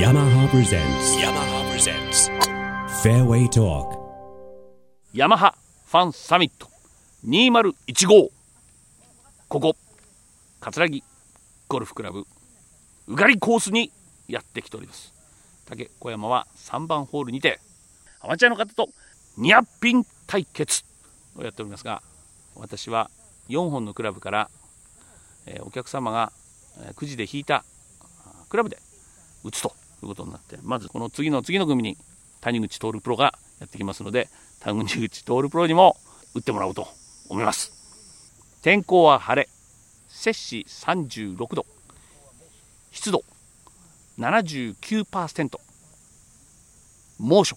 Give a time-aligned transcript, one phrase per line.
[0.00, 2.30] yamaha presents yamaha presents
[3.02, 3.98] fairway talk.
[5.12, 5.54] ヤマハ
[5.84, 6.68] ファンサミット
[7.26, 8.28] 2015
[9.48, 9.76] ここ
[10.60, 11.04] 葛城
[11.68, 12.24] ゴルフクラブ
[13.08, 13.92] うがりコースに
[14.26, 15.12] やってきております。
[15.68, 17.60] 竹小山は3番ホールにて
[18.22, 18.88] アマチュアの方と
[19.36, 20.82] ニアピン対決
[21.36, 22.02] をやっておりますが
[22.56, 23.10] 私は
[23.50, 24.50] 4本のクラブから、
[25.44, 26.32] えーお客様が、
[26.86, 27.64] えーくじで引いた
[28.24, 28.78] あクラブで
[29.44, 29.74] 打つと
[30.06, 31.96] いうことになってまずこの次の次の組に
[32.40, 34.28] 谷口徹プロがやってきますので
[34.60, 35.96] 谷口徹プロにも
[36.34, 36.86] 打ってもらおうと
[37.28, 37.72] 思います。
[38.62, 39.48] 天候は晴れ
[40.08, 41.64] 摂氏36度
[42.90, 43.22] 湿度
[44.18, 45.58] 79%
[47.18, 47.56] 猛暑。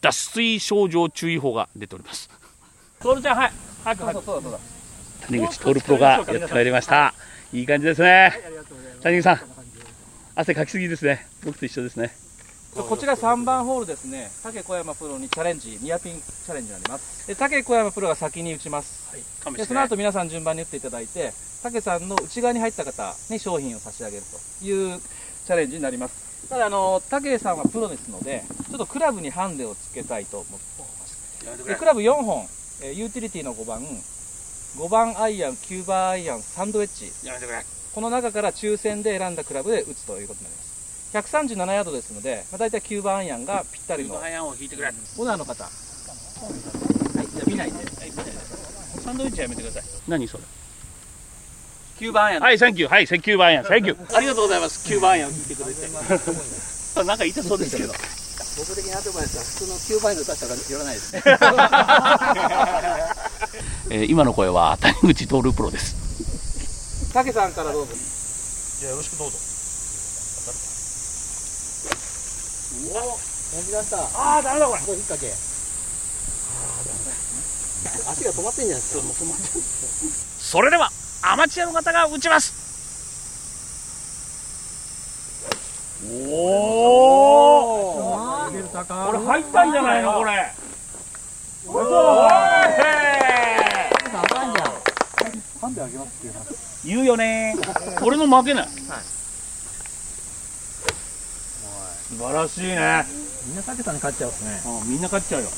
[0.00, 2.30] 脱水症状注意報が出ております。
[3.00, 3.52] 徹ちゃんはい。
[3.84, 4.58] 早く早く。
[5.26, 7.14] 谷口徹プロがやってまいりました。
[7.52, 8.32] いい感じですね。
[9.02, 9.40] 谷口さん
[10.40, 12.12] 汗かきすぎですね僕と一緒ですね
[12.72, 17.26] こちら3番ホールですね、竹小山プロにチャレンジ、ニアピンチャレンジになります。
[17.26, 19.10] で竹小山プロが先に打ちます。
[19.56, 21.32] でその後皆さん順番に打っていただいて、
[21.64, 24.22] 竹さんの内側に入った方に商品を差し上げる
[24.60, 26.48] というチャレンジになります。
[26.48, 30.56] ただあの、竹さんはプロですので、ちょっとクラブにハンデをつけたいと思って
[31.00, 31.66] ます。
[31.66, 32.46] でクラブ4本、
[32.82, 40.68] えーユーティリティの5番、5番アイアン、9番アイアン、サンドウェッジ、やめてくれこの中から抽選で選んだクラブで打つということになります。
[41.12, 45.64] 137ヤードですので、まあ、大体9番アイアンがぴったりのアイアンを引いてくれオナーの方。
[45.64, 45.72] はい、
[47.26, 47.88] じゃあ見ないで。
[49.08, 50.44] サンドウェッジはやめてください何それ
[51.98, 52.42] ？9番アイアン。
[52.42, 52.90] はい、サンキュー。
[52.90, 53.64] はい、9番アイアン。
[53.64, 54.16] サンキュー。
[54.16, 54.86] ありがとうございます。
[54.92, 55.80] 9番アイアン引いてくれて。
[57.06, 57.94] なんか痛そうですけど。
[58.58, 61.22] 僕的にアドバイスは普通の9倍の打たしたら寄らないですね。
[63.90, 66.07] えー今の声は谷口徹プロです。
[67.18, 67.94] 竹さんからどうぞ。
[68.78, 69.36] じゃあよろしくどうぞ。
[73.50, 73.96] 本気出した。
[73.98, 74.80] ああ、ダメだこれ。
[74.82, 75.34] これ引っ掛け。
[78.08, 79.02] 足が止まってんじゃないですか。
[79.02, 79.62] もう止まってん
[80.38, 80.92] それでは、
[81.22, 82.54] アマチュアの方が打ちます。
[86.06, 86.14] お
[87.94, 88.48] お。
[88.48, 90.54] これ入ったんじゃないのこれ。
[91.66, 92.57] おい
[95.78, 96.88] ハンデあげますって。
[96.88, 97.54] 言うよね。
[98.02, 98.80] 俺の負けない、素
[102.16, 103.04] 晴らしいね。
[103.46, 104.60] みんな竹さんに勝っちゃうっすね。
[104.64, 105.48] あみんな勝っちゃうよ。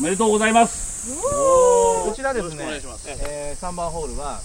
[0.00, 0.90] おめでとうございます。
[1.10, 2.80] こちらですね。
[3.20, 4.40] えー、3番ホールは、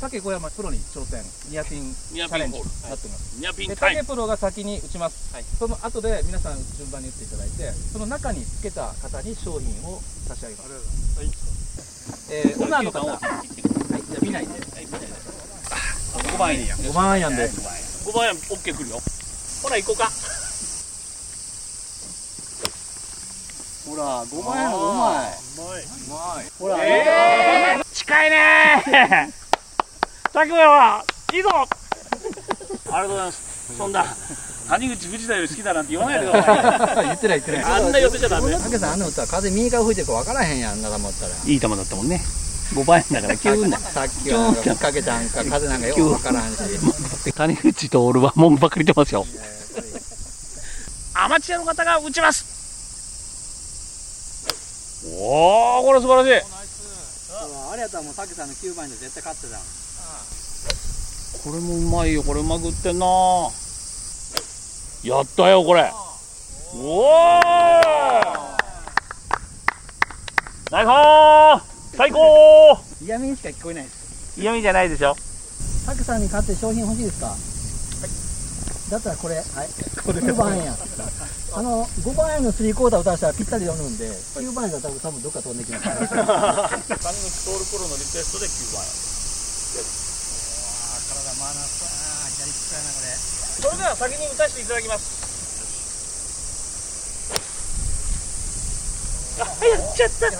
[0.00, 3.38] 竹小山プロに挑戦、ニアピンチニアャレンジになってます。
[3.38, 12.32] ニアピンでタイム竹プロが先に打ちます、その後で皆さん順番に打っていただいてその中につけた方に商品を差し上げます。
[12.32, 13.71] えー、オナーの方
[14.22, 14.52] 見ないで。
[14.52, 19.00] 5番アイアン5番アイアンです5番アイアン OK くるよ。
[19.62, 20.10] ほら行こうか。
[23.88, 25.26] ほら、5万円のうま
[26.40, 26.46] い。
[26.58, 30.32] ほら、えー、近いねー。
[30.32, 31.04] 拓也は
[31.34, 31.48] いいぞ。
[31.50, 31.66] あ
[32.86, 33.76] りがとうございます。
[33.76, 34.04] そんな
[34.68, 37.04] 谷口藤田より好きだなんて言わないでください。
[37.06, 37.64] 言ってない言ってない。
[37.64, 41.34] あんな寄せちゃダメ竹さん、あんな打ったら風右から吹いてるか分からへんやん、あんな球打ったら。
[41.44, 42.22] いい球だったもんね
[42.72, 46.58] 5番アイアンだから急なさっきはなんか吹っかけたんか、風なんかよく分からんし。
[47.34, 49.26] 谷口と俺は文句ばっかり言ってますよ。
[51.14, 52.50] アマチュアの方が打ちます。
[55.20, 56.46] おおこれ素晴らしい。
[57.72, 59.58] あれやったらもう竹さんの9番で絶対勝ってた
[61.48, 63.06] これもうまいよこれうまく打ってんな。
[65.02, 65.92] やったよこれ。
[66.74, 67.40] おお
[70.70, 71.60] ナイスー
[72.62, 74.38] 最高嫌味にしか聞こえないです。
[74.38, 75.16] 嫌味じゃないでしょ
[75.84, 77.26] 竹さんに勝って商品欲しいですか？
[77.26, 77.40] はい。
[78.90, 79.44] だったらこれ、はい。
[80.06, 80.78] これ9番円や。
[81.54, 85.82] あの、5番円のスリークォーター打たしたらぴったり読むんで、9番円だったら多分どっか飛んできます。
[85.82, 86.22] 谷口徹プ
[87.82, 88.86] ロのリクエストで9番
[91.02, 91.66] 体回らな
[92.30, 93.10] 左利きやな、これ。
[93.18, 95.34] それでは先に打たせていただきます
[99.40, 100.36] あやっちゃったダ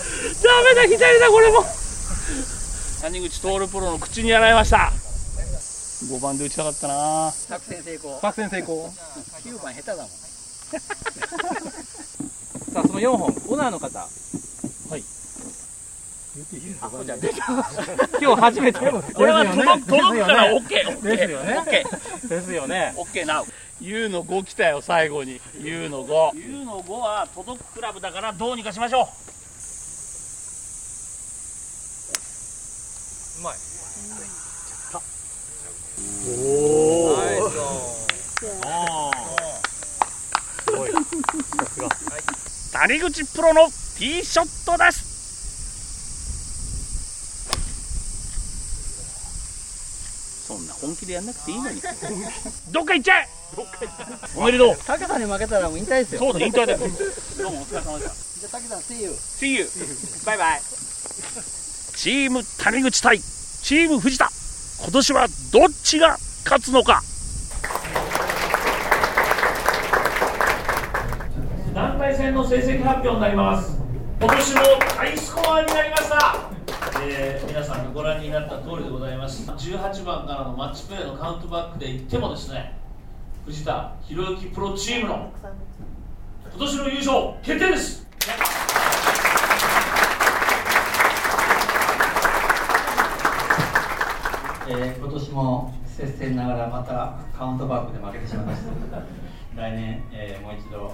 [0.63, 1.65] メだ左だこれも
[3.03, 4.93] 谷口徹プロの口にやられました。
[6.07, 7.29] 5番で打ちたかったな。
[7.31, 8.17] 作戦成功。
[8.21, 10.07] 作戦成功9番下手だもん。
[12.71, 13.99] さあその4本オナーの方。
[13.99, 14.07] は
[14.97, 15.03] い。
[16.79, 17.35] あじゃあ出た
[18.21, 18.79] 今日初めて。
[18.79, 18.85] こ
[19.25, 21.59] れは届届くから OK ですよね。
[21.59, 22.93] OK ですよね。
[22.95, 23.45] OK now
[23.81, 25.41] U の5来たよ最後に。
[25.59, 29.32] U の5 U の5は届くクラブだからどうにかしましょう
[33.39, 33.55] うまい。
[36.27, 36.31] お
[37.05, 37.17] お。
[37.17, 39.11] ナったおお。
[40.63, 40.91] すごい。
[40.91, 40.99] さ
[41.65, 41.89] すが。
[42.79, 45.13] 谷口プロのティーショットです。
[50.47, 51.81] そんな本気でやんなくていいのに。
[52.71, 53.29] どっか行っちゃえ。
[54.35, 54.75] おめでとう。
[54.75, 56.19] 武田に負けたらもう引退ですよ。
[56.19, 56.79] そうだ、引退だよ。
[56.79, 56.89] どう
[57.51, 58.09] もお疲れ様でし
[58.41, 58.49] た。
[58.49, 59.11] じゃあ、武田、see you。
[59.11, 59.69] see you。
[60.25, 60.61] バイバイ。
[62.03, 64.27] チーム谷口対チーム藤田。
[64.83, 67.01] 今年はどっちが勝つのか。
[71.73, 73.79] 団体戦の成績発表になります。
[74.19, 74.59] 今年も
[74.97, 76.49] ハイスコアになりました。
[77.07, 79.49] えー皆さんがご覧になった通りでございます。
[79.49, 82.77] 18番からのマッチプレーのカウントバックで言ってもですね
[83.45, 85.31] 藤田博之プロチームの
[86.51, 88.05] 今年の優勝決定です。
[94.67, 98.71] えー今年も接戦ながらまたカウントバックで負けてしまいました。
[99.55, 100.93] 来年、えーもう一度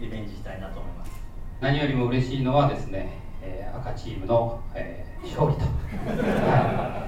[0.00, 1.12] リベンジしたいなと思います。
[1.60, 7.06] 何よりも嬉しいのはですね、えー赤チームの、えー勝利と、は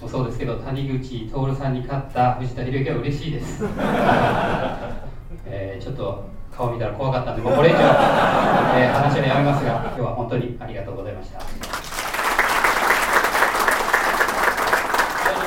[0.00, 0.02] い。
[0.04, 3.64] もそうですけど谷口徹さんに勝った藤田博之は嬉しいです、
[5.46, 11.66] えーちょっと顔見たら怖かったんでもうこれ以上、えー話はやめますが今日は本当にありがとうございましたありが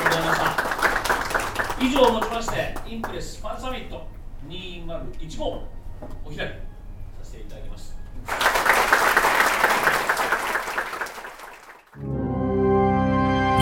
[0.00, 4.06] うございました以上をもちまして inpres ファンサミット
[4.48, 5.66] 2015お
[6.26, 6.44] 開きさ
[7.22, 7.96] せていただきます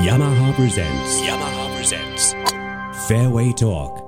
[0.04, 4.05] ヤマハプレゼンツヤマハプレゼンツフェアウェイトーク